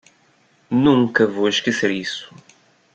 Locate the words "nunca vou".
0.71-1.47